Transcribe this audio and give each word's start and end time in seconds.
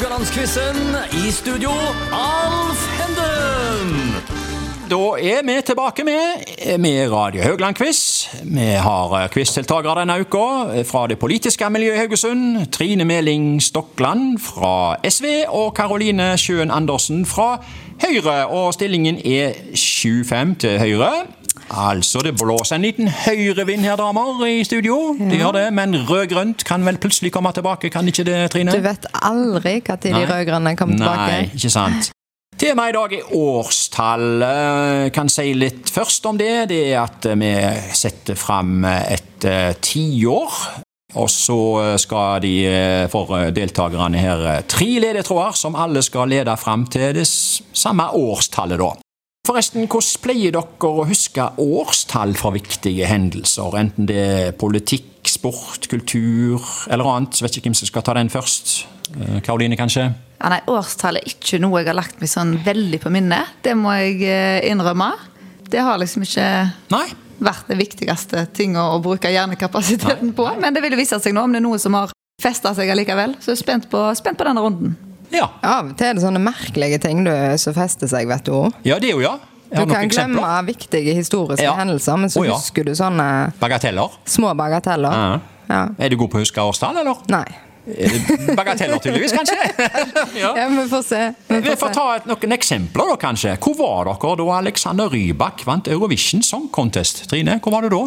Haugalandsquizen. 0.00 0.76
I 1.12 1.30
studio, 1.30 1.70
Alf 2.12 2.80
Henden. 2.96 4.14
Da 4.88 5.00
er 5.20 5.42
vi 5.44 5.56
tilbake 5.66 6.04
med, 6.04 6.78
med 6.78 7.12
Radio 7.12 7.42
Haugland-quiz. 7.42 8.28
Vi 8.44 8.70
har 8.80 9.12
eh, 9.18 9.28
quizdeltakere 9.28 9.98
denne 10.00 10.16
uka 10.22 10.84
fra 10.88 11.04
det 11.10 11.18
politiske 11.20 11.68
miljøet 11.70 11.98
i 11.98 12.00
Haugesund. 12.00 12.70
Trine 12.72 13.04
Meling 13.04 13.60
Stokland 13.62 14.38
fra 14.40 14.96
SV 15.04 15.26
og 15.48 15.74
Karoline 15.76 16.32
Sjøen 16.40 16.72
Andersen 16.72 17.26
fra 17.26 17.58
Høyre. 18.00 18.46
Og 18.46 18.72
stillingen 18.74 19.20
er 19.20 19.52
7-5 19.76 20.56
til 20.64 20.80
Høyre. 20.80 21.12
Altså, 21.68 22.22
det 22.24 22.34
blåser 22.40 22.76
en 22.76 22.86
liten 22.86 23.08
høyrevind 23.08 23.84
her, 23.86 23.96
damer, 24.00 24.40
i 24.48 24.62
studio. 24.64 25.16
Det 25.18 25.38
gjør 25.38 25.58
det, 25.58 25.66
Men 25.76 25.94
rød-grønt 26.08 26.64
kan 26.66 26.84
vel 26.86 26.98
plutselig 26.98 27.32
komme 27.32 27.52
tilbake, 27.52 27.90
kan 27.90 28.08
ikke 28.08 28.24
det, 28.24 28.38
Trine? 28.54 28.72
Du 28.74 28.84
vet 28.84 29.06
aldri 29.14 29.80
når 29.86 30.00
de 30.02 30.26
rød-grønne 30.32 30.76
kommer 30.76 30.96
tilbake. 30.96 31.30
Nei, 31.30 31.50
ikke 31.54 31.70
sant. 31.70 32.10
Temaet 32.60 32.92
i 32.92 32.96
dag 32.98 33.12
er 33.16 33.32
årstall. 33.40 34.42
Jeg 34.44 35.12
kan 35.16 35.30
si 35.32 35.54
litt 35.56 35.88
først 35.88 36.26
om 36.28 36.36
det. 36.36 36.68
Det 36.68 36.80
er 36.90 36.98
at 37.00 37.24
vi 37.40 37.54
setter 37.96 38.36
fram 38.36 38.84
et 38.84 39.46
eh, 39.48 39.72
tiår. 39.80 40.58
Og 41.18 41.30
så 41.32 41.58
skal 41.98 42.42
de 42.44 42.52
eh, 42.68 43.06
for 43.10 43.32
deltakerne 43.54 44.20
her 44.20 44.44
eh, 44.46 44.60
tre 44.68 44.90
ledetråder 45.02 45.56
som 45.58 45.78
alle 45.78 46.02
skal 46.06 46.30
lede 46.30 46.54
fram 46.60 46.84
til 46.92 47.16
det 47.16 47.26
samme 47.26 48.10
årstallet, 48.14 48.78
da. 48.78 48.92
Forresten, 49.50 49.88
hvordan 49.90 50.20
pleier 50.22 50.52
dere 50.54 50.86
å 50.86 51.04
huske 51.08 51.42
årstall 51.58 52.36
fra 52.38 52.52
viktige 52.54 53.08
hendelser? 53.10 53.74
Enten 53.80 54.06
det 54.06 54.18
er 54.20 54.52
politikk, 54.54 55.26
sport, 55.26 55.88
kultur 55.90 56.62
eller 56.86 57.08
annet. 57.10 57.40
Vet 57.42 57.58
ikke 57.58 57.66
hvem 57.66 57.74
som 57.80 57.90
skal 57.90 58.04
ta 58.06 58.14
den 58.14 58.30
først. 58.30 58.84
Eh, 59.10 59.40
Karoline, 59.42 59.74
kanskje? 59.74 60.04
Ja, 60.38 60.52
nei, 60.54 60.60
Årstall 60.70 61.18
er 61.18 61.26
ikke 61.26 61.58
noe 61.58 61.82
jeg 61.82 61.90
har 61.90 61.98
lagt 61.98 62.22
meg 62.22 62.30
sånn 62.30 62.54
veldig 62.62 63.02
på 63.02 63.10
minnet. 63.10 63.58
Det 63.66 63.74
må 63.74 63.96
jeg 63.98 64.22
eh, 64.22 64.70
innrømme. 64.70 65.10
Det 65.66 65.82
har 65.82 65.98
liksom 65.98 66.28
ikke 66.28 66.46
Nei? 66.94 67.04
vært 67.42 67.74
det 67.74 67.82
viktigste 67.82 68.46
tinget 68.54 68.78
å 68.86 69.02
bruke 69.02 69.34
hjernekapasiteten 69.34 70.30
på. 70.38 70.46
Men 70.62 70.78
det 70.78 70.86
vil 70.86 70.94
jo 70.94 71.02
vise 71.02 71.18
seg 71.18 71.34
nå 71.34 71.48
om 71.48 71.50
det 71.50 71.58
er 71.58 71.66
noe 71.66 71.82
som 71.82 71.98
har 71.98 72.14
festa 72.38 72.70
seg 72.78 72.94
allikevel. 72.94 73.34
Så 73.42 73.50
jeg 73.50 73.58
er 73.58 73.64
spent 73.66 73.90
på, 73.90 74.06
spent 74.14 74.38
på 74.38 74.46
denne 74.46 74.62
runden. 74.62 74.94
Ja. 75.30 75.46
Av 75.62 75.92
og 75.92 75.94
til 75.98 76.10
er 76.10 76.18
det 76.18 76.24
sånne 76.24 76.42
merkelige 76.42 76.98
ting 77.02 77.22
du, 77.26 77.30
som 77.62 77.74
fester 77.76 78.10
seg, 78.10 78.26
vet 78.30 78.46
du. 78.46 78.70
Ja, 78.86 78.98
det 79.02 79.12
er 79.12 79.18
jo 79.18 79.22
ja. 79.22 79.36
Du 79.70 79.76
kan 79.86 79.86
glemme 79.88 80.06
eksempler. 80.10 80.66
viktige 80.66 81.14
historiske 81.14 81.62
Ja. 81.64 81.74
hendelser, 81.78 82.16
men 82.18 82.30
så 82.30 82.40
oh, 82.40 82.46
ja. 82.46 82.54
husker 82.58 82.84
du 82.84 82.92
sånne 82.98 83.52
Bagateller. 83.60 84.10
små 84.26 84.54
bagateller. 84.58 85.12
Ja. 85.12 85.40
Ja. 85.70 85.82
Er 85.98 86.08
du 86.10 86.16
god 86.18 86.30
på 86.32 86.40
å 86.40 86.42
huske 86.42 86.58
årstall, 86.60 86.96
eller? 87.04 87.14
Nei. 87.30 87.44
Bagateller, 88.56 88.98
tydeligvis, 88.98 89.32
kanskje? 89.32 89.56
ja. 90.42 90.52
Vi 90.68 90.88
får 90.90 91.02
se. 91.06 91.20
Vi 91.48 91.60
Vi 91.60 91.68
får 91.70 91.76
får 91.76 91.88
se. 91.88 91.94
ta 91.94 92.06
et, 92.16 92.26
noen 92.26 92.52
eksempler, 92.56 93.12
da, 93.12 93.16
kanskje. 93.22 93.54
Hvor 93.62 93.76
var 93.78 94.10
dere 94.10 94.36
da 94.42 94.48
Alexander 94.58 95.08
Rybak 95.12 95.64
vant 95.66 95.88
Eurovision 95.88 96.42
Song 96.42 96.68
Contest? 96.72 97.24
Trine, 97.30 97.60
hvor 97.62 97.72
var 97.76 97.86
du 97.86 97.94
da? 97.94 98.02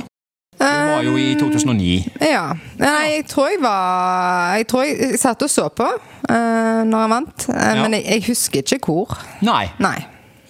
Det 0.59 0.70
var 0.70 1.02
jo 1.03 1.16
i 1.17 1.33
2009. 1.39 2.11
Ja. 2.22 2.44
Nei, 2.77 3.08
jeg 3.17 3.25
tror 3.27 3.48
jeg 3.50 3.58
var 3.64 4.53
Jeg 4.59 4.67
tror 4.70 4.83
jeg 4.86 5.17
satt 5.20 5.42
og 5.42 5.50
så 5.50 5.66
på 5.73 5.88
uh, 5.89 6.83
når 6.86 6.98
han 7.02 7.09
vant, 7.16 7.48
uh, 7.50 7.73
men 7.81 7.98
jeg, 7.98 8.05
jeg 8.05 8.25
husker 8.30 8.61
ikke 8.77 8.80
hvor. 8.86 9.17
Nei. 9.42 9.66
Nei. 9.83 9.98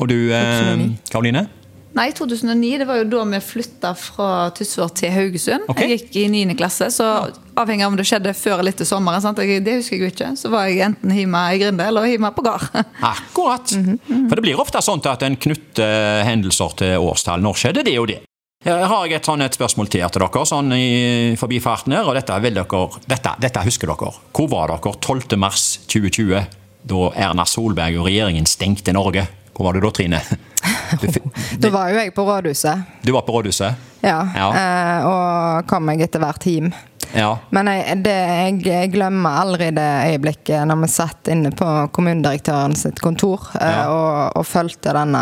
Og 0.03 0.09
du, 0.11 0.17
eh, 0.35 0.87
Karoline? 1.11 1.47
Nei, 1.93 2.07
2009 2.17 2.79
det 2.81 2.85
var 2.89 2.97
jo 3.03 3.05
da 3.05 3.23
vi 3.35 3.39
flytta 3.45 3.91
fra 3.97 4.49
Tysvær 4.57 4.89
til 4.97 5.11
Haugesund. 5.13 5.67
Okay. 5.69 5.91
Jeg 5.91 6.01
gikk 6.01 6.15
i 6.23 6.25
9. 6.33 6.55
klasse, 6.57 6.87
så 6.89 7.09
avhengig 7.53 7.85
av 7.85 7.91
om 7.93 7.97
det 7.99 8.07
skjedde 8.09 8.33
før 8.33 8.63
eller 8.63 8.73
etter 8.73 8.87
sommeren, 8.89 9.21
sant? 9.21 9.37
Det 9.37 9.75
husker 9.77 9.99
jeg 9.99 10.01
jo 10.01 10.09
ikke, 10.09 10.31
så 10.39 10.49
var 10.49 10.71
jeg 10.71 10.81
enten 10.87 11.13
hjemme 11.13 11.43
i 11.53 11.59
Grinde 11.61 11.85
eller 11.85 12.09
hjemme 12.09 12.33
på 12.33 12.45
gard. 12.45 12.65
Akkurat. 13.13 13.75
For 13.75 14.33
det 14.33 14.45
blir 14.45 14.61
ofte 14.61 14.81
sånn 14.81 15.03
at 15.11 15.25
en 15.27 15.37
knytter 15.37 16.25
hendelser 16.25 16.73
til 16.81 17.05
årstall. 17.05 17.45
Når 17.45 17.61
skjedde 17.61 17.85
det 17.85 17.95
og 18.01 18.09
det? 18.09 18.23
Her 18.63 18.87
har 18.87 19.05
jeg 19.05 19.19
et, 19.19 19.27
sånn, 19.27 19.43
et 19.43 19.53
spørsmål 19.53 19.91
til 19.91 20.07
til 20.07 20.23
dere 20.23 20.45
sånn 20.47 20.73
i 20.73 21.35
forbifarten 21.37 21.93
her, 21.93 22.07
og 22.07 22.17
dette, 22.17 22.41
vil 22.41 22.57
dere, 22.57 22.83
dette, 23.11 23.35
dette 23.43 23.65
husker 23.67 23.91
dere. 23.91 24.11
Hvor 24.33 24.49
var 24.49 24.73
dere 24.73 24.97
12. 24.97 25.37
mars 25.37 25.67
2020, 25.91 26.47
da 26.89 27.05
Erna 27.27 27.45
Solberg 27.45 27.99
og 27.99 28.07
regjeringen 28.09 28.49
stengte 28.49 28.95
Norge? 28.95 29.27
Hvor 29.53 29.67
var 29.67 29.73
du 29.77 29.83
da, 29.85 29.91
Trine? 29.93 30.19
Du, 31.01 31.07
Da 31.61 31.69
var 31.73 31.91
jo 31.91 31.99
jeg 31.99 32.13
på 32.15 32.23
rådhuset. 32.25 32.83
du 33.05 33.11
var 33.13 33.21
på 33.27 33.35
rådhuset? 33.35 33.75
Ja. 34.03 34.17
Ja. 34.35 34.47
eh, 34.57 35.05
og 35.07 35.67
kom 35.69 35.85
meg 35.87 36.01
etter 36.03 36.19
hvert 36.23 36.43
hjem. 36.49 36.71
Ja. 37.13 37.35
Men 37.53 37.67
jeg, 37.69 37.99
det, 38.03 38.13
jeg, 38.15 38.55
jeg 38.65 38.91
glemmer 38.95 39.41
aldri 39.43 39.67
det 39.75 39.85
øyeblikket 40.09 40.65
når 40.67 40.79
vi 40.81 40.89
satt 40.89 41.29
inne 41.29 41.51
på 41.53 41.67
kommunedirektøren 41.93 42.73
sitt 42.79 42.99
kontor 43.03 43.45
eh, 43.59 43.69
Ja. 43.69 43.83
og, 43.93 44.39
og 44.41 44.47
fulgte 44.49 44.95
denne 44.97 45.21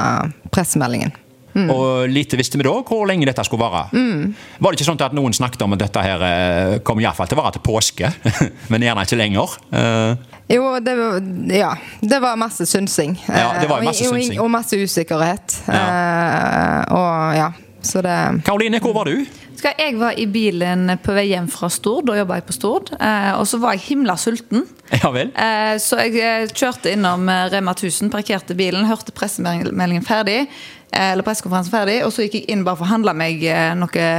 pressemeldingen. 0.53 1.11
Og 1.51 2.09
lite 2.09 2.39
visste 2.39 2.59
vi 2.59 2.65
da 2.67 2.73
hvor 2.87 3.05
lenge 3.09 3.27
dette 3.27 3.43
skulle 3.47 3.65
vare. 3.65 3.87
Var 3.91 4.71
det 4.71 4.79
ikke 4.79 4.89
sånn 4.91 5.01
at 5.03 5.15
noen 5.17 5.35
snakket 5.35 5.65
om 5.65 5.75
at 5.75 5.83
dette 5.83 6.05
her 6.05 6.25
eh, 6.27 6.75
kom 6.87 7.01
iallfall 7.03 7.29
til 7.29 7.39
å 7.39 7.43
vare 7.43 7.55
til 7.57 7.65
påske, 7.65 8.11
men 8.71 8.85
gjerne 8.87 9.07
ikke 9.07 9.19
lenger? 9.19 9.57
Uh. 9.73 10.31
Jo, 10.51 10.79
det 10.83 10.95
var, 10.95 11.19
ja, 11.55 11.75
det 12.01 12.19
var 12.19 12.39
masse 12.39 12.65
synsing. 12.67 13.15
Ja, 13.27 13.53
det 13.61 13.69
var 13.69 13.79
Eh, 13.81 13.87
masse 13.87 14.03
synsing. 14.03 14.39
Og, 14.39 14.45
og 14.45 14.51
masse 14.51 14.77
usikkerhet. 14.77 15.61
Eh, 15.71 16.81
og 16.91 17.37
ja, 17.37 17.51
så 17.81 18.03
det 18.03 18.17
Karoline, 18.45 18.81
hvor 18.83 18.93
var 18.97 19.07
du? 19.09 19.23
Skal 19.61 19.77
jeg 19.77 19.95
var 19.99 20.17
i 20.17 20.25
bilen 20.25 20.89
på 21.03 21.13
vei 21.13 21.27
hjem 21.29 21.47
fra 21.51 21.69
Stord, 21.69 22.07
da 22.09 22.15
jobba 22.17 22.39
jeg 22.39 22.47
på 22.47 22.55
Stord. 22.57 22.91
Eh, 22.97 23.31
og 23.37 23.45
så 23.47 23.59
var 23.61 23.77
jeg 23.77 23.85
himla 23.91 24.17
sulten. 24.17 24.65
Ja 24.91 25.11
vel? 25.13 25.31
Eh, 25.37 25.75
så 25.81 26.01
jeg 26.01 26.49
kjørte 26.57 26.91
innom 26.91 27.29
Rema 27.53 27.75
1000, 27.77 28.09
parkerte 28.13 28.57
bilen, 28.57 28.89
hørte 28.89 29.13
pressemeldingen 29.15 30.05
ferdig. 30.07 30.47
Eh, 30.91 31.11
Eller 31.11 31.25
pressekonferansen 31.27 31.73
ferdig, 31.73 32.01
og 32.05 32.13
så 32.13 32.25
gikk 32.25 32.41
jeg 32.41 32.49
inn 32.53 32.65
bare 32.67 32.79
for 32.79 32.87
å 32.87 32.93
handle 32.93 33.15
meg 33.17 33.43
eh, 33.47 33.71
noe 33.77 34.09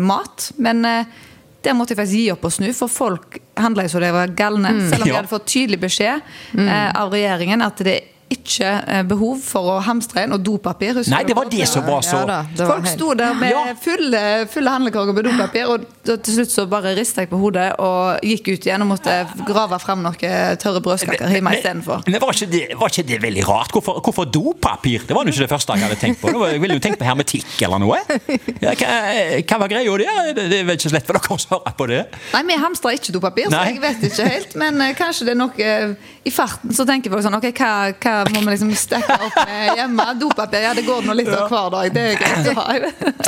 mat. 0.00 0.50
Men 0.60 0.84
eh, 0.88 1.16
der 1.64 1.74
måtte 1.74 1.94
jeg 1.94 2.00
faktisk 2.02 2.20
gi 2.20 2.28
opp 2.34 2.46
og 2.46 2.54
snu, 2.54 2.68
for 2.76 2.92
folk 2.92 3.40
handla 3.58 3.86
jo 3.86 3.96
så 3.96 4.02
de 4.04 4.12
var 4.14 4.36
galne. 4.38 4.74
Selv 4.90 5.02
om 5.02 5.10
de 5.10 5.16
hadde 5.16 5.32
fått 5.32 5.48
tydelig 5.50 5.80
beskjed 5.82 6.22
mm. 6.54 6.68
av 6.94 7.10
regjeringen 7.12 7.64
at 7.66 7.82
det 7.84 7.96
ikke 8.30 8.70
er 8.86 9.06
behov 9.08 9.38
for 9.42 9.72
å 9.72 9.76
hamstre 9.86 10.24
inn, 10.26 10.34
og 10.36 10.42
dopapir. 10.44 10.94
husker 10.98 11.14
Nei, 11.14 11.22
det 11.24 11.36
var 11.36 11.48
det 11.50 11.66
som 11.68 11.84
var 11.86 12.02
så 12.04 12.18
Ja 12.18 12.26
da, 12.28 12.38
var 12.58 12.74
Folk 12.74 12.86
sto 12.90 13.14
der 13.14 13.34
med 13.34 13.50
Ja. 13.50 13.74
fulle, 13.80 14.22
fulle 14.52 14.70
handlekorger 14.74 15.14
med 15.16 15.24
dopapir, 15.24 15.68
og 15.72 15.86
til 16.04 16.34
slutt 16.34 16.52
så 16.52 16.66
bare 16.68 16.94
rista 16.96 17.22
jeg 17.24 17.30
på 17.30 17.38
hodet 17.40 17.70
og 17.78 18.20
gikk 18.24 18.52
ut 18.52 18.66
igjen 18.68 18.82
og 18.84 18.90
måtte 18.92 19.14
grave 19.48 19.78
frem 19.80 20.02
noen 20.04 20.58
tørre 20.60 20.80
brødskaker 20.84 21.28
hjemme 21.32 21.54
istedenfor. 21.56 22.04
Men 22.06 22.20
var 22.20 22.32
ikke, 22.36 22.50
det, 22.52 22.62
var 22.80 22.92
ikke 22.92 23.06
det 23.08 23.20
veldig 23.22 23.46
rart? 23.48 23.72
Hvorfor, 23.72 24.00
hvorfor 24.04 24.24
dopapir? 24.28 25.06
Det 25.08 25.16
var 25.16 25.24
jo 25.24 25.32
ikke 25.32 25.46
det 25.46 25.50
første 25.52 25.72
jeg 25.78 25.86
hadde 25.88 26.00
tenkt 26.00 26.20
på. 26.20 26.32
Det 26.32 26.52
Jeg 26.52 26.60
ville 26.62 26.78
jo 26.78 26.84
tenkt 26.84 26.98
på 27.00 27.08
hermetikk 27.08 27.62
eller 27.62 27.78
noe. 27.82 27.98
Ja, 28.60 28.72
hva, 28.74 28.92
hva 29.44 29.58
var 29.64 29.68
greia 29.72 29.96
der? 30.02 30.32
Det, 30.36 30.46
det 30.52 30.60
er 30.60 30.68
vel 30.68 30.76
ikke 30.78 30.88
så 30.90 30.94
lett 30.96 31.06
for 31.08 31.16
dere 31.18 31.34
å 31.36 31.40
svare 31.42 31.74
på 31.78 31.86
det. 31.90 32.02
Nei, 32.34 32.42
vi 32.48 32.58
hamstrer 32.60 32.98
ikke 32.98 33.14
dopapir, 33.16 33.48
så 33.48 33.56
Nei. 33.56 33.72
jeg 33.74 33.82
vet 33.84 34.06
ikke 34.10 34.28
helt. 34.28 34.56
Men 34.60 34.80
eh, 34.84 34.94
kanskje 34.98 35.28
det 35.28 35.34
er 35.34 35.40
noe 35.40 35.64
eh, 35.64 35.94
I 36.28 36.32
farten 36.34 36.74
så 36.76 36.86
tenker 36.88 37.12
folk 37.12 37.24
sånn 37.24 37.38
Ok, 37.38 37.50
hva, 37.58 37.72
hva 37.94 38.17
må 38.32 38.42
vi 38.42 38.54
liksom 38.54 38.72
stekke 38.78 39.18
opp 39.28 39.36
med 39.48 39.78
hjemme? 39.78 40.06
Dopapir, 40.20 40.64
ja 40.66 40.72
det 40.76 40.84
går 40.86 41.06
nå 41.06 41.16
litt 41.18 41.30
av 41.32 41.50
hver 41.50 41.68
dag. 41.74 41.90
Det 41.94 42.06
er 42.12 42.18
greit 42.22 42.48
å 42.52 42.56
ha. 42.58 42.66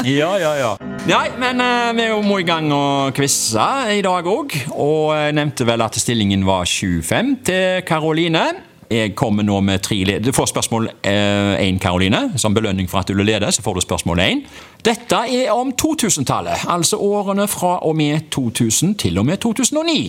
Ja, 0.06 0.30
ja, 0.40 0.54
ja. 0.58 0.70
Nei, 1.08 1.26
men 1.40 1.60
eh, 1.64 1.90
vi 1.96 2.08
må 2.26 2.40
i 2.40 2.46
gang 2.48 2.70
og 2.74 3.14
quize 3.16 3.68
i 3.96 4.02
dag 4.04 4.26
òg. 4.30 4.56
Og 4.76 5.12
jeg 5.16 5.36
nevnte 5.38 5.68
vel 5.68 5.84
at 5.84 5.98
stillingen 6.00 6.44
var 6.48 6.68
7-5 6.68 7.36
til 7.48 7.86
Karoline. 7.88 8.48
Jeg 8.90 9.12
kommer 9.14 9.46
nå 9.46 9.60
med 9.62 9.84
tre 9.86 10.00
led... 10.02 10.24
Du 10.26 10.32
får 10.34 10.48
spørsmål 10.50 10.88
én, 11.06 11.78
Karoline. 11.78 12.32
Som 12.42 12.56
belønning 12.56 12.88
for 12.90 13.04
at 13.04 13.12
du 13.12 13.22
leder, 13.22 13.50
så 13.54 13.62
får 13.62 13.78
du 13.78 13.84
spørsmål 13.84 14.22
én. 14.24 14.40
Dette 14.82 15.20
er 15.30 15.52
om 15.54 15.70
2000-tallet, 15.70 16.66
altså 16.66 16.98
årene 16.98 17.46
fra 17.48 17.76
og 17.86 17.94
med 17.96 18.26
2000 18.34 18.96
til 18.98 19.22
og 19.22 19.28
med 19.30 19.38
2009. 19.44 20.00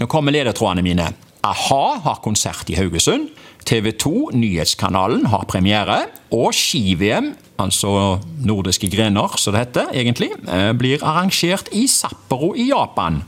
Nå 0.00 0.10
kommer 0.10 0.34
ledetrådene 0.34 0.82
mine. 0.82 1.12
A-ha 1.44 1.98
har 2.00 2.20
konsert 2.24 2.70
i 2.72 2.76
Haugesund. 2.78 3.28
TV 3.68 3.92
2, 4.00 4.30
Nyhetskanalen, 4.36 5.26
har 5.28 5.44
premiere. 5.48 5.98
Og 6.32 6.54
ski-VM, 6.56 7.34
altså 7.60 8.18
nordiske 8.44 8.88
grener, 8.92 9.36
som 9.40 9.54
det 9.54 9.66
heter 9.66 9.92
egentlig, 9.92 10.30
eh, 10.48 10.72
blir 10.72 11.04
arrangert 11.04 11.68
i 11.72 11.86
Sapporo 11.86 12.54
i 12.56 12.68
Japan. 12.70 13.22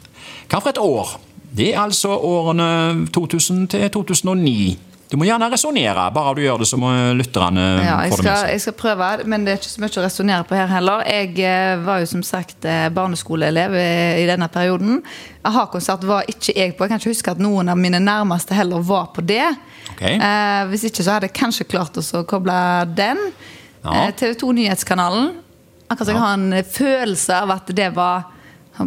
Hva 0.49 0.61
for 0.61 0.73
et 0.73 0.81
år? 0.81 1.21
Det 1.57 1.75
er 1.75 1.81
altså 1.81 2.17
årene 2.17 3.07
2000 3.13 3.69
til 3.69 3.91
2009. 3.91 4.79
Du 5.07 5.15
må 5.21 5.27
gjerne 5.29 5.47
resonnere, 5.53 6.05
bare 6.11 6.33
du 6.35 6.41
gjør 6.43 6.63
det 6.65 6.67
så 6.67 6.79
må 6.81 6.89
lytterne 7.15 7.65
Ja, 7.85 7.99
få 8.11 8.17
det 8.19 8.25
med 8.27 8.41
seg. 8.41 8.49
jeg 8.51 8.63
skal 8.65 8.75
prøve, 8.81 9.11
men 9.31 9.45
det 9.47 9.53
er 9.53 9.61
ikke 9.61 9.71
så 9.71 9.83
mye 9.85 9.93
å 10.01 10.05
resonnere 10.05 10.47
på 10.49 10.57
her 10.59 10.71
heller. 10.73 11.05
Jeg 11.07 11.31
eh, 11.47 11.75
var 11.87 12.01
jo 12.03 12.09
som 12.11 12.25
sagt 12.27 12.67
eh, 12.67 12.89
barneskoleelev 12.95 13.77
i, 13.79 13.87
i 14.25 14.27
denne 14.27 14.49
perioden. 14.51 14.99
A-ha-konsert 15.47 16.03
var 16.09 16.27
ikke 16.27 16.57
jeg 16.57 16.75
på. 16.75 16.85
Jeg 16.85 16.91
kan 16.91 17.03
ikke 17.03 17.15
huske 17.15 17.35
at 17.37 17.43
noen 17.43 17.71
av 17.71 17.79
mine 17.79 18.01
nærmeste 18.03 18.57
heller 18.59 18.83
var 18.83 19.13
på 19.15 19.23
det. 19.23 19.45
Ok. 19.95 20.03
Eh, 20.03 20.63
hvis 20.73 20.89
ikke 20.91 21.07
så 21.07 21.17
hadde 21.17 21.31
jeg 21.31 21.37
kanskje 21.39 21.69
klart 21.71 22.01
å 22.03 22.25
koble 22.27 22.57
den. 22.99 23.21
Ja. 23.85 24.09
Eh, 24.09 24.15
TV 24.19 24.35
2 24.43 24.51
Nyhetskanalen. 24.59 25.37
Akkurat 25.87 26.09
som 26.09 26.17
jeg 26.17 26.25
har 26.25 26.35
en 26.35 26.65
følelse 26.67 27.43
av 27.45 27.55
at 27.55 27.71
det 27.79 27.93
var 27.95 28.27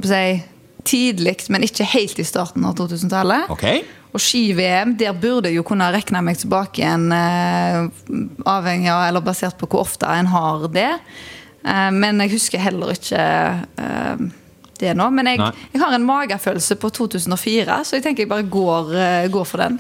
si, 0.04 0.42
tidlig, 0.84 1.38
men 1.48 1.64
ikke 1.64 1.88
helt 1.96 2.20
i 2.20 2.28
starten 2.28 2.66
av 2.68 2.76
2000-tallet. 2.76 3.48
Ok. 3.56 3.66
Og 4.10 4.22
ski-VM, 4.24 4.96
der 4.98 5.14
burde 5.14 5.52
jeg 5.52 5.60
jo 5.60 5.66
kunne 5.68 5.90
regne 5.94 6.24
meg 6.26 6.40
tilbake 6.42 6.82
igjen, 6.82 7.12
eh, 7.14 7.84
avhengig 8.50 8.90
av, 8.90 9.06
eller 9.06 9.26
basert 9.26 9.60
på 9.60 9.70
hvor 9.70 9.86
ofte 9.86 10.10
en 10.10 10.32
har 10.32 10.66
det. 10.74 10.92
Eh, 11.62 11.90
men 11.94 12.24
jeg 12.26 12.34
husker 12.34 12.64
heller 12.64 12.96
ikke 12.96 13.22
eh, 13.22 14.24
det 14.82 14.96
nå. 14.98 15.10
Men 15.14 15.30
jeg, 15.30 15.52
jeg 15.76 15.84
har 15.84 15.94
en 15.94 16.08
magefølelse 16.08 16.80
på 16.82 16.90
2004, 16.98 17.84
så 17.86 18.00
jeg 18.00 18.08
tenker 18.08 18.26
jeg 18.26 18.34
bare 18.34 18.50
går, 18.50 18.94
går 19.30 19.46
for 19.46 19.62
den. 19.62 19.78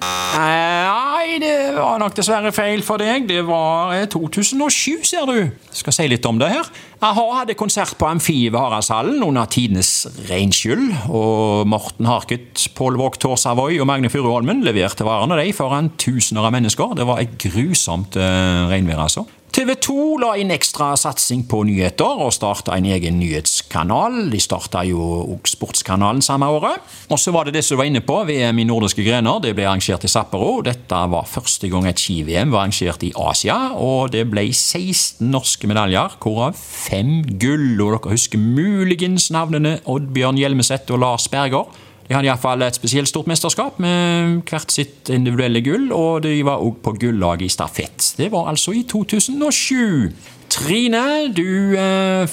Nei, 1.19 1.35
det 1.41 1.73
var 1.75 1.97
nok 1.99 2.13
dessverre 2.15 2.51
feil 2.55 2.79
for 2.85 3.01
deg. 3.01 3.25
Det 3.27 3.41
var 3.43 3.91
eh, 3.91 4.05
2007, 4.07 5.01
ser 5.03 5.25
du. 5.27 5.35
Jeg 5.35 5.79
skal 5.81 5.95
si 5.97 6.05
litt 6.07 6.23
om 6.29 6.37
det 6.39 6.47
her. 6.47 6.69
A-ha 7.03 7.25
hadde 7.41 7.57
konsert 7.59 7.97
på 7.99 8.07
Amfi 8.07 8.37
ved 8.47 8.55
Haraldshallen 8.55 9.19
under 9.25 9.49
tidenes 9.51 10.07
regnskyll. 10.29 10.85
Og 11.11 11.67
Morten 11.67 12.07
Harket, 12.07 12.63
Pål 12.77 13.01
Våg 13.01 13.19
Thor 13.19 13.35
Savoy 13.35 13.81
og 13.83 13.89
Magne 13.89 14.11
Furuholmen 14.13 14.63
leverte 14.63 15.07
varene 15.07 15.41
de 15.41 15.51
foran 15.57 15.91
tusener 15.99 16.47
av 16.47 16.55
mennesker. 16.55 16.95
Det 16.95 17.09
var 17.09 17.19
et 17.19 17.35
grusomt 17.43 18.15
uh, 18.15 18.69
regnvær, 18.71 19.03
altså. 19.09 19.27
TV 19.49 19.71
2 19.81 20.17
la 20.21 20.35
inn 20.37 20.51
ekstra 20.53 20.91
satsing 20.99 21.41
på 21.49 21.63
nyheter 21.65 22.19
og 22.21 22.29
starta 22.35 22.75
en 22.77 22.85
egen 22.85 23.15
nyhetskanal. 23.17 24.27
De 24.29 24.37
starta 24.41 24.83
jo 24.85 25.01
også 25.23 25.55
Sportskanalen 25.55 26.21
samme 26.21 26.45
året. 26.53 26.83
Og 27.09 27.17
så 27.17 27.33
var 27.33 27.47
det 27.47 27.55
det 27.57 27.63
som 27.65 27.73
du 27.73 27.79
var 27.81 27.89
inne 27.89 28.03
på, 28.05 28.19
VM 28.29 28.61
i 28.61 28.67
nordiske 28.69 29.01
grener. 29.03 29.41
Det 29.41 29.55
ble 29.57 29.65
arrangert 29.65 30.05
i 30.05 30.11
Sapporo. 30.11 30.59
Dette 30.65 31.01
var 31.09 31.25
første 31.25 31.71
gang 31.71 31.89
et 31.89 31.97
ski-VM 31.97 32.53
var 32.53 32.67
arrangert 32.67 33.03
i 33.07 33.11
Asia. 33.17 33.57
Og 33.73 34.13
det 34.13 34.27
ble 34.29 34.45
16 34.53 35.25
norske 35.33 35.69
medaljer, 35.71 36.19
hvorav 36.21 36.53
fem 36.59 37.23
gull. 37.41 37.73
Og 37.81 37.97
dere 37.97 38.13
husker 38.13 38.37
muligens 38.37 39.31
navnene 39.33 39.79
Oddbjørn 39.89 40.37
Hjelmeset 40.37 40.93
og 40.93 41.01
Lars 41.07 41.25
Berger. 41.31 41.65
De 42.09 42.15
hadde 42.17 42.25
iallfall 42.25 42.63
et 42.65 42.73
spesielt 42.73 43.05
stort 43.05 43.27
mesterskap 43.29 43.75
med 43.83 44.39
hvert 44.49 44.73
sitt 44.73 45.11
individuelle 45.13 45.61
gull, 45.61 45.91
og 45.93 46.23
de 46.25 46.39
var 46.47 46.63
òg 46.65 46.79
på 46.81 46.95
gullaget 47.03 47.45
i 47.45 47.53
stafett. 47.53 48.13
Det 48.17 48.31
var 48.33 48.49
altså 48.49 48.73
i 48.73 48.81
2007. 48.89 50.09
Trine, 50.49 51.03
du 51.37 51.75
eh, 51.77 52.23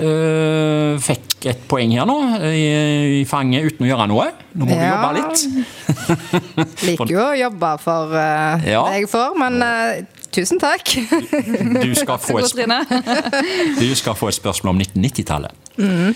eh, 0.00 0.96
fikk 1.04 1.50
et 1.52 1.66
poeng 1.68 1.92
her 1.92 2.08
nå, 2.08 2.16
i, 2.48 2.64
i 3.20 3.24
fanget 3.28 3.68
uten 3.68 3.84
å 3.84 3.90
gjøre 3.90 4.08
noe. 4.08 4.30
Nå 4.56 4.70
må 4.70 4.72
du 4.72 4.86
jobbe 4.86 5.12
litt. 5.18 5.44
Liker 6.88 7.12
jo 7.12 7.24
å 7.26 7.34
jobbe 7.36 7.74
for 7.84 8.16
uh, 8.16 8.64
Ja. 8.64 8.86
det 8.88 9.02
jeg 9.02 9.10
får, 9.12 9.36
men 9.44 9.60
eh, 9.68 10.24
tusen 10.36 10.60
takk. 10.62 10.94
Du 11.86 11.92
skal, 11.94 12.18
få 12.20 12.38
et, 12.40 12.54
du 13.82 13.90
skal 13.98 14.16
få 14.16 14.30
et 14.30 14.36
spørsmål 14.36 14.74
om 14.74 14.80
1990-tallet. 14.84 15.62
Mm. 15.76 16.14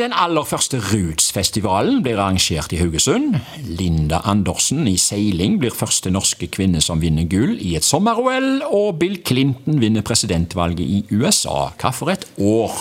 Den 0.00 0.14
aller 0.16 0.46
første 0.48 0.80
Roots-festivalen 0.82 2.00
blir 2.02 2.18
arrangert 2.18 2.72
i 2.74 2.80
Haugesund. 2.80 3.36
Linda 3.64 4.20
Andersen 4.28 4.88
i 4.90 4.96
seiling 4.98 5.60
blir 5.62 5.74
første 5.74 6.10
norske 6.10 6.48
kvinne 6.50 6.82
som 6.82 7.02
vinner 7.02 7.28
gull 7.30 7.54
i 7.62 7.76
et 7.78 7.86
sommer-OL, 7.86 8.64
og 8.66 8.98
Bill 8.98 9.20
Clinton 9.26 9.78
vinner 9.82 10.06
presidentvalget 10.06 10.82
i 10.84 11.04
USA. 11.14 11.70
Hva 11.78 11.94
for 11.94 12.12
et 12.12 12.26
år? 12.38 12.74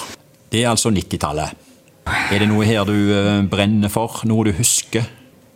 Det 0.50 0.64
er 0.64 0.72
altså 0.74 0.90
90-tallet. 0.90 1.68
Er 2.10 2.42
det 2.42 2.50
noe 2.50 2.66
her 2.66 2.88
du 2.90 2.96
eh, 3.14 3.46
brenner 3.50 3.92
for? 3.94 4.24
Noe 4.26 4.50
du 4.50 4.56
husker? 4.58 5.06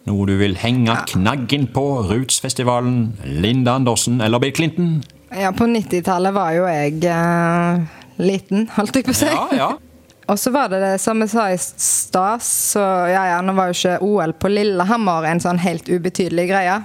Noe 0.03 0.27
du 0.27 0.33
vil 0.35 0.57
henge 0.59 0.95
knaggen 1.13 1.69
på? 1.71 1.83
Roots-festivalen, 2.09 3.13
Linda 3.23 3.77
Andersen 3.79 4.19
eller 4.21 4.41
Bill 4.43 4.51
Clinton? 4.55 4.97
Ja, 5.31 5.53
på 5.55 5.65
90-tallet 5.69 6.35
var 6.35 6.51
jo 6.57 6.65
jeg 6.67 6.99
eh, 7.07 8.01
liten, 8.19 8.67
holdt 8.75 8.99
jeg 8.99 9.07
på 9.07 9.15
å 9.15 9.19
si. 9.23 9.31
Ja, 9.31 9.47
ja. 9.55 9.71
Og 10.31 10.39
så 10.39 10.53
var 10.55 10.69
det 10.71 10.79
det 10.79 10.97
som 11.03 11.19
jeg 11.19 11.31
sa 11.33 11.49
i 11.51 11.57
stad, 11.59 12.43
så 12.43 12.83
ja 13.11 13.25
ja, 13.27 13.39
nå 13.43 13.55
var 13.57 13.71
jo 13.71 13.75
ikke 13.75 13.97
OL 14.07 14.31
på 14.39 14.51
Lillehammer 14.53 15.27
en 15.27 15.41
sånn 15.43 15.59
helt 15.59 15.89
ubetydelig 15.91 16.45
greie. 16.51 16.77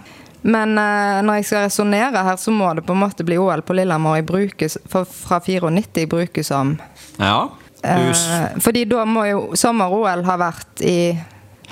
Men 0.43 0.75
eh, 0.79 1.19
når 1.27 1.41
jeg 1.41 1.49
skal 1.51 1.65
resonnere 1.67 2.25
her, 2.27 2.39
så 2.39 2.55
må 2.55 2.71
det 2.75 2.87
på 2.87 2.95
en 2.95 3.03
måte 3.03 3.27
bli 3.27 3.39
OL 3.39 3.63
på 3.67 3.77
Lillehammer 3.79 4.23
i 4.23 4.27
brukes, 4.27 4.79
fra 4.91 5.39
94 5.43 6.07
brukes 6.11 6.55
som. 6.55 6.77
ja. 7.19 7.41
Eh, 7.83 8.59
fordi 8.59 8.89
da 8.91 9.05
må 9.07 9.23
jo 9.29 9.43
sommer-OL 9.55 10.25
ha 10.27 10.35
vært 10.41 10.81
i 10.83 10.99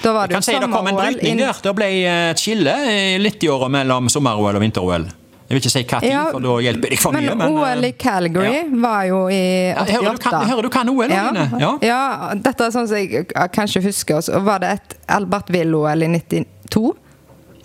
Da 0.02 0.12
var 0.12 0.28
det 0.28 0.34
kan 0.36 0.42
si 0.44 0.52
jo 0.52 0.60
det 0.60 0.70
kom 0.72 0.86
en 0.90 0.96
brytning 0.98 1.38
der. 1.40 1.60
Det 1.62 1.72
ble 1.78 1.86
et 2.30 2.40
skille 2.42 2.74
eh, 2.90 3.14
litt 3.22 3.42
i 3.42 3.48
året 3.48 3.70
mellom 3.72 4.10
sommer-OL 4.12 4.58
og 4.58 4.62
vinter-OL. 4.62 5.06
Jeg 5.46 5.54
vil 5.54 5.60
ikke 5.62 5.70
si 5.70 5.82
tid, 5.86 6.04
Ja, 6.10 6.24
for 6.34 6.42
da 6.42 6.56
hjelper 6.58 6.90
det 6.90 6.96
ikke 6.96 7.02
for 7.04 7.14
mye. 7.14 7.30
Men 7.30 7.38
Men, 7.38 7.52
OL 7.62 7.84
i 7.86 7.90
eh, 7.92 7.96
Calgary 8.02 8.54
ja. 8.56 8.62
var 8.82 9.04
jo 9.06 9.20
i 9.30 9.40
Ja, 9.70 9.84
88. 9.84 9.92
hører, 9.94 10.12
du 10.12 10.18
kan, 10.24 10.48
hører 10.50 10.62
du 10.62 10.68
kan 10.74 10.88
OL, 10.90 11.10
Ja, 11.10 11.24
Line? 11.30 11.60
Ja. 11.62 11.70
ja, 11.86 12.00
dette 12.34 12.66
er 12.66 12.74
sånn 12.74 12.88
som 12.90 12.98
jeg 12.98 13.24
eh, 13.30 13.48
kanskje 13.54 13.82
husker. 13.86 14.18
Også. 14.18 14.40
var 14.42 14.58
det 14.64 14.72
et 14.80 14.96
Albert 15.16 15.50
Will-OL 15.54 16.02
i 16.02 16.08
92. 16.18 16.82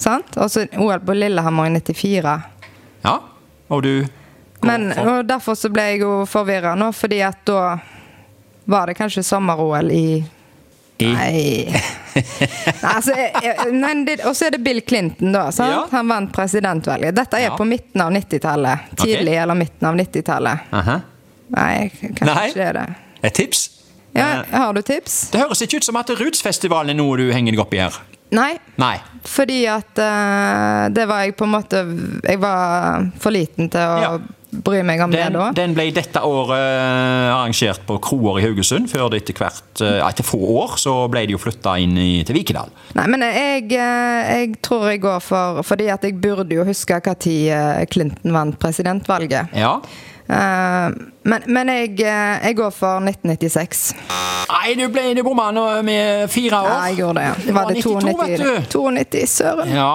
Sant? 0.01 0.37
Og 0.37 0.49
så 0.53 0.67
OL 0.77 0.99
på 1.05 1.13
Lillehammer 1.17 1.67
i 1.71 1.73
94. 1.81 2.35
ja. 3.05 3.17
Og 3.71 3.83
du 3.83 4.05
Men, 4.67 4.91
for 4.93 5.07
og 5.07 5.25
derfor 5.25 5.55
så 5.57 5.69
ble 5.73 5.81
jeg 5.93 6.01
jo 6.03 6.25
forvirra 6.29 6.75
nå, 6.77 6.91
fordi 6.93 7.21
at 7.25 7.39
da 7.47 7.79
var 8.69 8.85
det 8.91 8.97
kanskje 8.99 9.23
sommer-OL 9.25 9.89
i 9.95 10.01
I- 10.19 10.23
Nei. 11.01 11.65
Nei, 12.81 12.93
altså, 12.95 13.13
Og 14.27 14.35
så 14.35 14.45
er 14.47 14.55
det 14.57 14.61
Bill 14.63 14.81
Clinton, 14.87 15.31
da. 15.35 15.47
Sant? 15.55 15.71
Ja. 15.73 15.83
Han 15.97 16.07
vant 16.11 16.31
presidentvalget. 16.35 17.15
Dette 17.15 17.37
er 17.39 17.47
Ja. 17.49 17.55
på 17.57 17.65
midten 17.67 18.01
av 18.01 18.11
90-tallet. 18.11 18.79
Tidlig 18.99 19.35
eller 19.41 19.55
midten 19.55 19.87
av 19.87 19.95
90-tallet. 19.95 20.59
Aha. 20.73 20.99
Nei, 21.55 21.89
kanskje 22.01 22.25
Nei. 22.33 22.47
ikke 22.49 22.67
er 22.69 22.73
det. 22.73 22.85
Et 23.23 23.33
tips? 23.33 23.69
Ja, 24.15 24.41
Eh, 24.43 24.57
har 24.59 24.73
du 24.73 24.81
tips? 24.81 25.29
Det 25.31 25.39
høres 25.39 25.61
ikke 25.63 25.77
ut 25.77 25.83
som 25.87 25.95
at 25.95 26.09
Roots-festivalen 26.09 26.89
er 26.89 26.97
noe 26.99 27.17
du 27.17 27.31
henger 27.31 27.51
deg 27.55 27.59
opp 27.63 27.73
i 27.73 27.77
her. 27.79 27.91
Nei, 28.31 28.57
Nei. 28.79 28.97
fordi 29.27 29.65
at 29.67 29.99
uh, 29.99 30.87
det 30.89 31.03
var 31.07 31.23
jeg 31.25 31.35
på 31.35 31.43
en 31.43 31.51
måte 31.51 31.81
Jeg 32.23 32.39
var 32.39 33.09
for 33.19 33.29
liten 33.35 33.67
til 33.69 33.79
å 33.81 34.01
Ja. 34.01 34.11
bry 34.51 34.81
meg 34.83 35.01
om 35.03 35.11
Den, 35.11 35.31
det 35.31 35.39
da. 35.39 35.51
den 35.51 35.73
ble 35.73 35.91
dette 35.91 36.19
året 36.23 36.59
arrangert 37.41 37.83
på 37.87 37.97
kroer 38.03 38.39
i 38.39 38.45
Haugesund, 38.45 38.89
før 38.91 39.09
det 39.11 39.23
etter 39.23 39.41
hvert, 39.41 39.83
eh, 39.83 39.99
etter 40.05 40.27
få 40.27 40.39
år, 40.61 40.77
så 40.81 40.95
ble 41.11 41.25
de 41.27 41.35
jo 41.35 41.41
flytta 41.41 41.75
inn 41.81 41.97
i, 41.97 42.11
til 42.27 42.37
Vikedal. 42.37 42.71
Nei, 42.97 43.07
men 43.11 43.25
jeg, 43.27 43.67
eh, 43.75 44.31
jeg 44.35 44.55
tror 44.65 44.87
jeg 44.91 45.03
går 45.03 45.19
for 45.23 45.61
Fordi 45.65 45.87
at 45.93 46.03
jeg 46.03 46.17
burde 46.21 46.55
jo 46.55 46.65
huske 46.67 46.97
når 47.01 47.87
Clinton 47.91 48.33
vant 48.35 48.57
presidentvalget. 48.59 49.53
Ja. 49.57 49.77
Eh, 50.31 50.91
men 51.23 51.43
men 51.47 51.69
jeg, 51.69 51.99
eh, 51.99 52.47
jeg 52.47 52.55
går 52.57 52.71
for 52.71 53.03
1996. 53.03 53.91
Nei, 54.51 54.73
du 54.75 54.85
ble 54.91 55.03
du 55.15 55.21
bomma 55.25 55.49
nå 55.55 55.63
med 55.85 56.29
fire 56.31 56.59
år. 56.59 56.69
Ja, 56.69 56.79
jeg 56.89 56.99
gjorde 57.01 57.23
det. 57.23 57.45
Det 57.45 57.55
var 57.55 57.69
det 57.69 57.83
92, 57.83 58.01
92? 58.07 58.17
vet 58.21 58.39
du. 58.39 58.79
92, 58.79 59.23
søren. 59.31 59.73
Ja, 59.75 59.93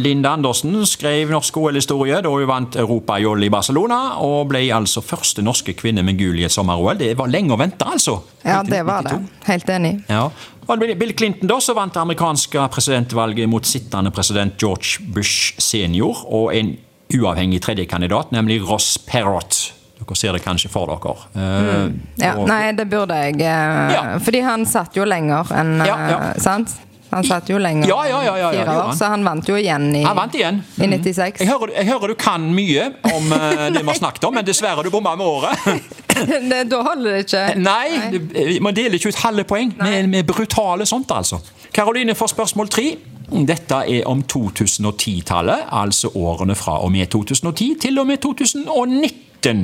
Linda 0.00 0.34
Andersen 0.36 0.76
skrev 0.86 1.32
norsk 1.34 1.56
OL-historie 1.62 2.20
da 2.24 2.32
hun 2.32 2.46
vant 2.50 2.78
Europajoll 2.80 3.46
i 3.46 3.50
Barcelona, 3.52 4.00
og 4.24 4.50
ble 4.50 4.64
altså 4.74 5.02
første 5.04 5.44
norske 5.46 5.74
kvinne 5.78 6.04
med 6.06 6.18
gull 6.20 6.38
i 6.40 6.46
et 6.48 6.54
sommer-OL. 6.54 6.98
Det 7.00 7.14
var 7.18 7.30
lenge 7.32 7.54
å 7.54 7.60
vente, 7.60 7.86
altså. 7.86 8.20
Ja, 8.44 8.62
det 8.66 8.84
var 8.88 9.06
det. 9.06 9.18
Helt 9.48 9.70
enig. 9.70 9.96
Ja. 10.10 10.28
Bill 10.70 11.16
Clinton 11.18 11.50
da, 11.50 11.58
som 11.58 11.74
vant 11.78 11.94
det 11.94 12.02
amerikanske 12.02 12.68
presidentvalget 12.70 13.48
mot 13.50 13.66
sittende 13.66 14.12
president 14.14 14.54
George 14.60 15.02
Bush 15.14 15.58
senior, 15.58 16.22
og 16.30 16.54
en 16.54 16.76
uavhengig 17.14 17.60
tredjekandidat, 17.62 18.30
nemlig 18.32 18.60
Ross 18.68 18.96
Perot. 18.98 19.72
Dere 20.00 20.16
ser 20.16 20.32
det 20.32 20.42
kanskje 20.44 20.70
for 20.72 20.86
dere. 20.88 21.16
Mm. 21.34 21.98
Ja, 22.18 22.34
og- 22.36 22.46
nei, 22.48 22.72
det 22.72 22.88
burde 22.90 23.14
jeg. 23.14 23.40
eh, 23.40 23.92
Ja. 23.92 24.18
Fordi 24.18 24.40
han 24.42 24.64
satt 24.66 24.94
jo 24.96 25.04
lenger 25.04 25.44
enn 25.52 25.78
Ja, 25.84 25.96
ja. 26.08 26.18
eh, 26.30 26.38
Sant? 26.40 26.70
Han 27.12 27.24
satt 27.24 27.48
jo 27.50 27.58
lenger 27.58 27.88
Ja, 27.88 28.04
ja, 28.06 28.20
ja, 28.22 28.36
ja, 28.38 28.50
fire 28.52 28.70
år, 28.70 28.86
han. 28.86 28.96
så 28.96 29.08
han 29.10 29.24
vant 29.24 29.44
jo 29.48 29.56
igjen 29.56 29.88
i, 29.96 30.02
igjen. 30.04 30.60
i 30.78 30.86
96. 30.86 31.40
Jeg 31.40 31.48
hører, 31.48 31.72
jeg 31.74 31.86
hører 31.88 32.06
du 32.08 32.14
kan 32.14 32.40
mye 32.54 32.84
om 33.12 33.32
eh, 33.32 33.70
det 33.74 33.82
vi 33.82 33.86
har 33.88 33.94
snakket 33.98 34.24
om, 34.28 34.34
men 34.34 34.44
dessverre 34.46 34.84
du 34.84 34.90
bomma 34.90 35.16
med 35.16 35.26
året. 35.26 35.58
det, 36.50 36.68
da 36.70 36.82
holder 36.86 37.10
det 37.16 37.24
ikke. 37.26 37.56
Nei, 37.58 38.60
man 38.62 38.74
deler 38.74 38.94
ikke 38.94 39.08
ut 39.10 39.18
halve 39.24 39.44
poeng 39.44 39.74
med, 39.76 40.08
med 40.08 40.24
brutale 40.26 40.86
sånt, 40.86 41.10
altså. 41.10 41.40
Karoline 41.74 42.14
får 42.14 42.30
spørsmål 42.32 42.68
tre. 42.70 42.96
Dette 43.30 43.76
er 43.86 44.06
om 44.10 44.22
2010-tallet, 44.26 45.68
altså 45.70 46.10
årene 46.18 46.56
fra 46.58 46.78
og 46.82 46.90
med 46.92 47.06
2010 47.12 47.68
til 47.84 48.00
og 48.02 48.08
med 48.10 48.18
2019. 48.24 49.60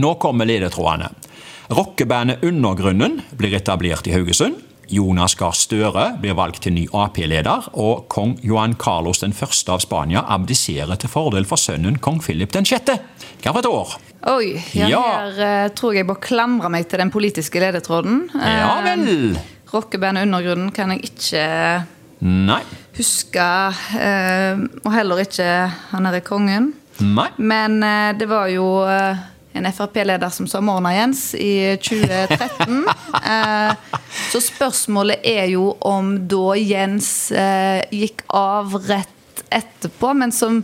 Nå 0.00 0.14
kommer 0.22 0.48
ledetrådene. 0.48 1.10
Rockebandet 1.74 2.44
Undergrunnen 2.44 3.18
blir 3.36 3.56
etablert 3.58 4.08
i 4.08 4.14
Haugesund. 4.16 4.56
Jonas 4.92 5.32
Gahr 5.40 5.54
Støre 5.56 6.10
blir 6.20 6.34
valgt 6.36 6.62
til 6.66 6.74
ny 6.76 6.82
Ap-leder, 6.92 7.70
og 7.80 8.04
kong 8.12 8.34
Johan 8.44 8.74
Carlos 8.80 9.22
1. 9.24 9.32
av 9.72 9.80
Spania 9.80 10.24
abdiserer 10.34 10.98
til 11.00 11.08
fordel 11.12 11.46
for 11.48 11.60
sønnen 11.60 11.96
kong 12.04 12.20
Philip 12.24 12.52
den 12.52 12.68
sjette. 12.68 12.98
Hva 13.40 13.52
for 13.54 13.62
et 13.62 13.70
år? 13.70 13.94
Oi, 14.34 14.50
ja, 14.76 14.88
Ja. 14.92 15.00
her 15.00 15.40
eh, 15.46 15.72
tror 15.76 15.96
jeg 15.96 16.06
bare 16.08 16.20
klamrer 16.24 16.72
meg 16.72 16.88
til 16.88 17.00
den 17.00 17.10
politiske 17.12 17.60
ledetråden. 17.60 18.30
Ja 18.34 18.76
Eh, 18.80 18.84
vel. 18.84 19.38
Rockebandet 19.72 20.28
Undergrunnen 20.28 20.70
kan 20.72 20.90
jeg 20.92 21.10
ikke 21.10 21.86
Nei. 22.24 22.62
huske, 22.96 23.44
eh, 24.00 24.60
og 24.80 24.90
heller 24.94 25.20
ikke 25.26 25.48
han 25.90 26.08
er 26.08 26.22
kongen. 26.24 26.72
Nei. 27.02 27.28
Men 27.36 27.82
eh, 27.82 28.12
det 28.16 28.28
var 28.30 28.48
jo 28.52 28.66
eh, 28.88 29.22
en 29.54 29.68
Frp-leder 29.70 30.30
som 30.32 30.46
sa 30.50 30.60
'Morna, 30.60 30.94
Jens' 30.94 31.34
i 31.36 31.76
2013. 31.76 32.84
Eh, 33.24 33.72
så 34.32 34.40
spørsmålet 34.42 35.22
er 35.24 35.46
jo 35.54 35.70
om 35.80 36.10
da 36.28 36.56
Jens 36.58 37.30
gikk 37.94 38.24
av 38.28 38.74
rett 38.84 39.40
etterpå, 39.54 40.10
men 40.18 40.32
som, 40.34 40.58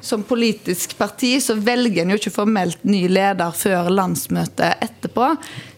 som 0.00 0.24
politisk 0.26 0.96
parti 0.98 1.36
så 1.40 1.54
velger 1.54 2.02
en 2.02 2.12
jo 2.12 2.18
ikke 2.18 2.34
formelt 2.34 2.82
ny 2.84 3.06
leder 3.08 3.54
før 3.56 3.88
landsmøtet 3.94 4.82
etterpå. 4.84 5.30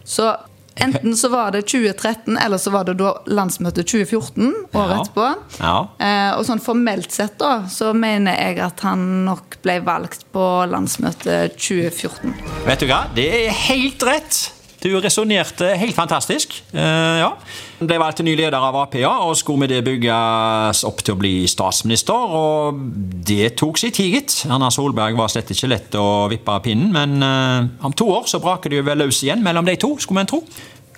Så 0.03 0.33
enten 0.81 1.15
så 1.17 1.29
var 1.31 1.51
det 1.51 1.61
2013, 1.67 2.37
eller 2.37 2.57
så 2.57 2.71
var 2.71 2.83
det 2.85 2.97
da 2.99 3.13
landsmøtet 3.27 3.85
2014, 3.87 4.53
året 4.73 4.95
Ja. 4.95 4.97
etterpå. 5.01 5.27
Ja. 5.59 5.75
Eh, 5.99 6.31
og 6.37 6.45
sånn 6.45 6.59
formelt 6.61 7.11
sett 7.11 7.37
da, 7.39 7.63
så 7.69 7.93
mener 7.95 8.35
jeg 8.35 8.59
at 8.59 8.79
han 8.81 9.25
nok 9.25 9.57
ble 9.63 9.79
valgt 9.81 10.25
på 10.35 10.45
landsmøtet 10.69 11.55
2014. 11.57 12.33
Vet 12.65 12.79
du 12.79 12.85
hva? 12.87 13.05
Det 13.15 13.29
er 13.45 13.51
helt 13.69 14.03
rett. 14.03 14.51
Du 14.85 14.91
resonnerte 15.01 15.71
helt 15.81 15.95
fantastisk. 15.97 16.51
Eh, 16.71 17.17
ja. 17.17 17.31
Hun 17.79 17.89
ble 17.89 17.97
valgt 17.97 18.19
til 18.19 18.27
ny 18.27 18.35
leder 18.37 18.61
av 18.61 18.75
Ap, 18.83 18.93
ja, 18.99 19.15
og 19.25 19.33
skulle 19.39 19.63
med 19.63 19.71
det 19.73 19.79
bygges 19.87 20.83
opp 20.85 21.01
til 21.01 21.15
å 21.15 21.17
bli 21.17 21.31
statsminister. 21.49 22.35
Og 22.37 22.83
det 23.25 23.55
tok 23.57 23.81
sin 23.81 23.95
tid, 23.95 24.13
gitt. 24.13 24.35
Erna 24.45 24.69
Solberg 24.69 25.17
var 25.17 25.33
slett 25.33 25.49
ikke 25.55 25.71
lett 25.71 25.97
å 25.97 26.27
vippe 26.29 26.53
av 26.53 26.61
pinnen, 26.67 26.93
men 26.93 27.17
eh, 27.25 27.85
om 27.87 27.97
to 27.97 28.11
år 28.13 28.29
så 28.29 28.37
braker 28.43 28.69
det 28.69 28.83
jo 28.83 28.87
vel 28.91 29.01
løs 29.07 29.23
igjen 29.25 29.41
mellom 29.45 29.65
de 29.65 29.73
to, 29.81 29.95
skulle 29.97 30.21
man 30.21 30.29
tro. 30.29 30.43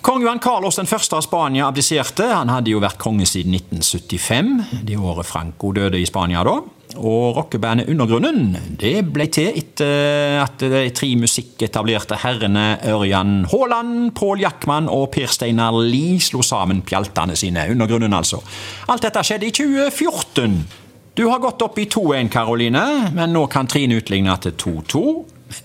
Kong 0.04 0.20
Johan 0.22 0.38
Carlos 0.38 0.76
den 0.76 0.86
første 0.86 1.16
av 1.16 1.24
Spania 1.24 1.70
abdiserte. 1.72 2.28
Han 2.28 2.52
hadde 2.52 2.70
jo 2.74 2.84
vært 2.84 3.00
konge 3.00 3.24
siden 3.26 3.56
1975, 3.56 4.84
det 4.84 5.00
året 5.00 5.26
Franco 5.26 5.72
døde 5.72 5.96
i 5.96 6.06
Spania 6.06 6.44
da. 6.44 6.60
Og 6.96 7.36
rockebandet 7.36 7.90
Undergrunnen 7.92 8.56
det 8.80 9.02
ble 9.12 9.26
til 9.32 9.52
etter 9.60 10.40
at 10.40 10.62
de 10.62 10.86
tre 10.96 11.10
musikketablerte 11.20 12.16
herrene 12.22 12.78
Ørjan 12.88 13.44
Haaland, 13.52 14.12
Pål 14.16 14.40
Jackman 14.46 14.88
og 14.88 15.10
Per 15.12 15.28
Steinar 15.28 15.76
Lie 15.76 16.16
slo 16.22 16.40
sammen 16.42 16.80
pjaltene 16.86 17.36
sine. 17.36 17.66
Undergrunnen, 17.74 18.14
altså. 18.16 18.40
Alt 18.88 19.04
dette 19.04 19.24
skjedde 19.26 19.50
i 19.50 19.54
2014. 19.54 20.56
Du 21.18 21.26
har 21.28 21.42
gått 21.42 21.62
opp 21.66 21.78
i 21.82 21.88
2-1, 21.90 22.30
Karoline, 22.32 22.84
men 23.12 23.34
nå 23.34 23.44
kan 23.52 23.68
Trine 23.68 23.98
utligne 23.98 24.36
til 24.40 24.54
2-2. 24.54 25.04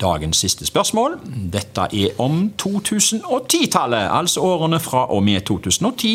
Dagens 0.02 0.40
siste 0.44 0.66
spørsmål. 0.68 1.20
Dette 1.54 1.88
er 1.94 2.20
om 2.24 2.50
2010-tallet, 2.60 4.10
altså 4.10 4.44
årene 4.44 4.80
fra 4.82 5.06
og 5.14 5.24
med 5.24 5.44
2010 5.48 6.14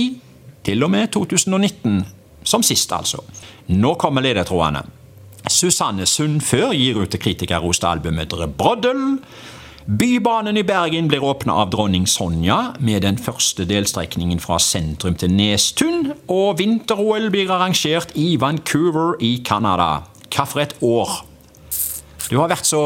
til 0.67 0.85
og 0.85 0.91
med 0.93 1.13
2019. 1.15 2.01
Som 2.49 2.65
sist, 2.67 2.93
altså. 2.93 3.23
Nå 3.69 3.95
kommer 4.01 4.25
ledetrådene. 4.25 4.98
Susanne 5.53 6.07
Sundfør 6.07 6.73
gir 6.77 6.99
ut 7.01 7.13
det 7.13 7.21
kritikerroste 7.23 7.89
albumet 7.89 8.35
Broddel. 8.59 9.19
Bybanen 9.89 10.57
i 10.61 10.65
Bergen 10.69 11.07
blir 11.09 11.25
åpna 11.25 11.55
av 11.63 11.71
dronning 11.73 12.05
Sonja 12.07 12.75
med 12.79 13.07
den 13.07 13.17
første 13.17 13.65
delstrekningen 13.65 14.41
fra 14.41 14.59
sentrum 14.61 15.17
til 15.17 15.33
Nestun. 15.33 16.13
Og 16.29 16.59
vinter-OL 16.59 17.31
blir 17.33 17.49
arrangert 17.49 18.13
i 18.15 18.35
Vancouver 18.41 19.17
i 19.25 19.39
Canada. 19.45 20.03
Hva 20.29 20.45
for 20.45 20.61
et 20.61 20.77
år? 20.85 21.28
Du 22.29 22.37
har 22.37 22.51
vært 22.51 22.67
så 22.69 22.81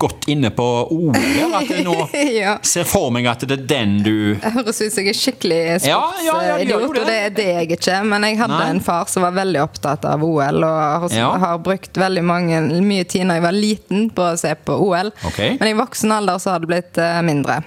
godt 0.00 0.24
inne 0.32 0.48
på 0.56 0.64
OL 0.94 1.16
at 1.58 1.68
jeg 1.68 1.84
nå 1.84 1.94
Ja. 2.36 2.54
ser 2.64 2.86
for 2.88 3.10
meg 3.14 3.26
at 3.28 3.44
det 3.48 3.58
er 3.58 3.64
den 3.68 3.96
du 4.04 4.14
høres 4.42 4.80
ut 4.80 4.92
som 4.94 5.02
jeg 5.04 5.12
er 5.12 5.18
skikkelig 5.18 5.58
Ja, 5.84 5.98
ja, 6.24 6.36
sportsidiot, 6.38 6.86
og 6.88 7.06
det 7.10 7.16
er 7.26 7.34
det 7.36 7.46
jeg 7.50 7.70
ikke. 7.76 7.98
Men 8.08 8.24
jeg 8.28 8.38
hadde 8.40 8.56
Nei. 8.60 8.70
en 8.74 8.80
far 8.84 9.08
som 9.12 9.26
var 9.26 9.36
veldig 9.36 9.60
opptatt 9.66 10.06
av 10.08 10.24
OL, 10.24 10.64
og 10.64 11.12
har 11.44 11.60
brukt 11.64 11.96
veldig 12.00 12.24
mange, 12.26 12.60
mye 12.84 13.04
tid 13.08 13.26
når 13.28 13.40
jeg 13.40 13.46
var 13.46 13.56
liten 13.56 14.08
på 14.16 14.26
å 14.30 14.36
se 14.40 14.54
på 14.66 14.76
OL. 14.88 15.12
Okay. 15.30 15.56
Men 15.60 15.72
i 15.74 15.76
voksen 15.78 16.12
alder 16.16 16.40
så 16.42 16.54
har 16.54 16.64
det 16.64 16.70
blitt 16.72 17.00
eh, 17.02 17.20
mindre. 17.26 17.60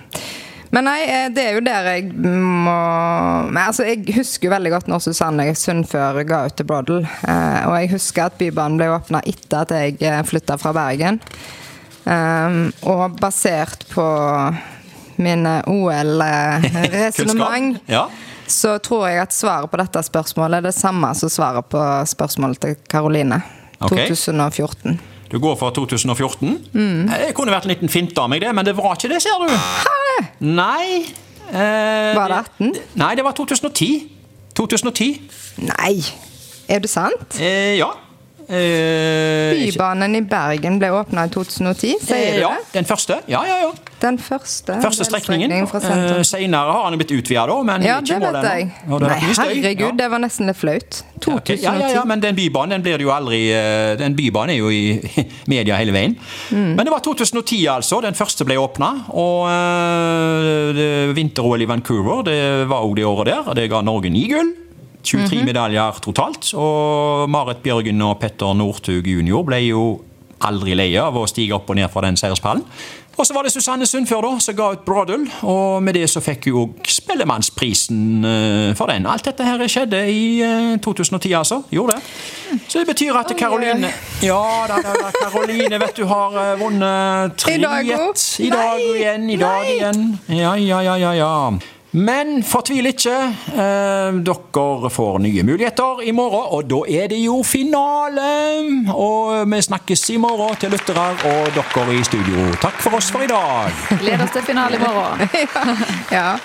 Men 0.76 0.86
nei, 0.86 1.00
eh, 1.10 1.30
det 1.34 1.44
er 1.50 1.56
jo 1.58 1.64
der 1.66 1.88
jeg 1.96 2.12
må 2.14 2.76
men 3.50 3.58
altså, 3.64 3.88
Jeg 3.90 4.04
husker 4.20 4.46
jo 4.50 4.54
veldig 4.54 4.72
godt 4.76 4.90
når 4.92 5.00
Susanne 5.02 5.48
Sundfør 5.58 6.20
ga 6.30 6.44
ut 6.46 6.54
til 6.60 6.68
Broddle. 6.70 7.02
Eh, 7.26 7.62
og 7.66 7.74
jeg 7.80 7.90
husker 7.96 8.28
at 8.30 8.38
Bybanen 8.38 8.78
ble 8.78 8.92
åpna 8.94 9.20
etter 9.26 9.58
at 9.64 9.72
jeg 9.74 9.98
eh, 10.06 10.22
flytta 10.30 10.60
fra 10.62 10.70
Bergen. 10.78 11.18
Um, 12.10 12.72
og 12.90 13.18
basert 13.20 13.84
på 13.92 14.02
mine 15.20 15.58
OL-resonnement, 15.68 17.78
Ja. 17.92 18.06
så 18.48 18.78
tror 18.82 19.08
jeg 19.10 19.20
at 19.22 19.34
svaret 19.36 19.70
på 19.70 19.78
dette 19.78 20.02
spørsmålet 20.08 20.58
er 20.58 20.62
det 20.70 20.74
samme 20.78 21.12
som 21.20 21.30
svaret 21.30 21.66
på 21.70 21.82
spørsmålet 22.10 22.60
til 22.64 22.76
Karoline. 22.90 23.42
Okay. 23.80 24.08
2014. 24.08 25.00
Du 25.32 25.38
går 25.40 25.56
for 25.60 25.70
2014. 25.76 26.56
Mm. 26.74 27.10
Jeg 27.12 27.34
kunne 27.38 27.54
vært 27.54 27.68
en 27.68 27.74
liten 27.76 27.90
finte 27.94 28.18
av 28.22 28.30
meg, 28.32 28.42
det, 28.42 28.50
men 28.56 28.66
det 28.66 28.74
var 28.78 28.96
ikke 28.98 29.12
det, 29.12 29.20
ser 29.22 29.44
du. 29.44 29.52
Nei. 30.50 31.04
Eh, 31.50 32.16
Var 32.18 32.32
det 32.34 32.40
18? 32.60 32.72
Nei, 33.02 33.12
det 33.18 33.26
var 33.26 33.36
2010. 33.38 33.90
2010. 34.58 35.10
Nei! 35.70 35.96
Er 36.70 36.82
det 36.84 36.90
sant? 36.92 37.38
Eh, 37.42 37.78
ja. 37.80 37.92
Eh, 38.50 39.54
ikke- 39.68 39.76
Bybanen 39.78 40.16
i 40.18 40.22
Bergen 40.26 40.80
ble 40.82 40.90
åpna 40.98 41.26
i 41.26 41.30
2010, 41.30 41.96
sier 42.02 42.18
eh, 42.18 42.36
du 42.36 42.42
ja, 42.42 42.50
det? 42.58 42.66
den 42.74 42.86
første. 42.90 43.20
Ja, 43.30 43.44
ja, 43.46 43.58
ja. 43.68 43.72
Den 44.00 44.18
første, 44.18 44.78
Første 44.82 45.04
strekningen. 45.04 45.52
Eh, 45.52 46.22
Senere 46.24 46.72
har 46.72 46.90
den 46.94 47.00
blitt 47.02 47.12
utvida, 47.12 47.46
da, 47.50 47.58
men 47.68 47.84
Ja, 47.84 47.98
ikke 48.00 48.20
det 48.20 48.32
vet 48.34 48.46
ennå. 48.88 49.00
Nei, 49.02 49.20
herregud, 49.20 49.80
Ja. 49.80 49.92
det 49.92 50.08
var 50.12 50.20
nesten 50.24 50.48
litt 50.48 50.56
flaut. 50.58 51.02
Ja, 51.04 51.20
2010. 51.20 51.62
Ja, 51.64 51.74
ja, 51.80 51.90
ja, 51.98 52.04
men 52.06 52.22
den 52.24 52.36
bybanen 52.38 52.70
den 52.78 52.82
blir 52.86 53.02
jo 53.04 53.10
aldri 53.12 53.52
eh, 53.52 53.98
Den 54.00 54.16
bybanen 54.16 54.56
er 54.56 54.60
jo 54.62 54.70
i 54.72 55.02
media 55.54 55.76
hele 55.76 55.92
veien. 55.92 56.16
Mm. 56.52 56.76
Men 56.78 56.86
det 56.86 56.92
var 56.94 57.00
2010, 57.04 57.68
altså. 57.68 58.00
Den 58.02 58.16
første 58.16 58.46
ble 58.48 58.56
åpna. 58.56 58.94
Og 59.12 59.50
uh, 59.50 61.14
vinter-OL 61.16 61.62
i 61.62 61.68
Vancouver 61.70 62.24
det 62.28 62.40
var 62.70 62.86
òg 62.88 62.96
det 63.00 63.06
året 63.06 63.30
der. 63.34 63.54
Det 63.60 63.68
ga 63.72 63.82
Norge 63.86 64.10
ni 64.14 64.28
gull. 64.32 64.54
23 65.04 65.40
Mhm. 65.40 65.46
medaljer 65.48 66.00
totalt. 66.04 66.54
Og 66.56 67.30
Marit 67.30 67.62
Bjørgen 67.64 68.02
og 68.04 68.20
Petter 68.20 68.54
Northug 68.54 69.08
jr. 69.08 69.44
ble 69.48 69.60
jo 69.70 69.84
aldri 70.42 70.76
leie 70.76 71.00
av 71.02 71.16
å 71.16 71.26
stige 71.28 71.54
opp 71.56 71.70
og 71.70 71.76
ned 71.76 71.90
fra 71.92 72.02
den 72.02 72.16
seierspallen. 72.20 72.64
Og 73.20 73.28
så 73.28 73.34
var 73.36 73.44
det 73.44 73.52
Susanne 73.52 73.86
Sundfør 73.86 74.24
da, 74.24 74.30
som 74.40 74.56
ga 74.56 74.70
ut 74.72 74.86
Broddel, 74.88 75.26
og 75.44 75.84
med 75.84 75.98
det 76.00 76.06
så 76.08 76.22
fikk 76.24 76.48
hun 76.48 76.60
òg 76.62 76.88
Spellemannsprisen 76.88 78.24
eh, 78.24 78.70
for 78.80 78.88
den. 78.88 79.08
Alt 79.12 79.28
dette 79.28 79.44
her 79.44 79.64
skjedde 79.68 80.00
i 80.08 80.22
eh, 80.46 80.78
2010, 80.80 81.34
altså. 81.36 81.58
Gjorde 81.74 81.98
det. 81.98 82.60
Så 82.72 82.80
det 82.80 82.88
betyr 82.88 83.18
at 83.20 83.34
Karoline 83.38 83.92
Ja 84.24 84.40
da, 84.72 84.80
da, 84.82 84.94
da, 84.96 85.12
Karoline 85.20 85.82
vet 85.84 86.00
du 86.00 86.06
har 86.08 86.38
eh, 86.40 86.54
vunnet 86.62 87.36
tre 87.38 87.58
I 87.58 87.62
dag. 87.66 87.92
I 88.40 88.54
dag 88.56 88.86
igjen, 88.86 89.28
i 89.30 89.38
dag 89.44 89.68
igjen. 89.74 90.08
Ja, 90.30 90.56
ja, 90.56 90.80
ja, 90.88 90.96
ja, 91.04 91.14
ja. 91.20 91.34
Men 91.92 92.44
fortvil 92.46 92.92
ikke. 92.92 93.16
Eh, 93.50 94.20
dere 94.26 94.92
får 94.94 95.18
nye 95.24 95.44
muligheter 95.44 96.04
i 96.06 96.12
morgen, 96.14 96.46
og 96.54 96.68
da 96.70 96.84
er 96.86 97.10
det 97.10 97.18
jo 97.24 97.40
finale! 97.42 98.28
Og 98.94 99.50
vi 99.50 99.62
snakkes 99.66 100.10
i 100.14 100.20
morgen 100.22 100.60
til 100.62 100.70
lyttere 100.76 101.08
og 101.32 101.50
dere 101.56 101.98
i 101.98 102.04
studio. 102.06 102.46
Takk 102.62 102.78
for 102.84 103.00
oss 103.00 103.10
for 103.10 103.26
i 103.26 103.32
dag. 103.32 103.74
Gleder 104.04 104.28
oss 104.28 104.38
til 104.38 104.46
finale 104.46 104.78
i 104.78 104.86
morgen. 104.86 105.28
Ja. 106.20 106.38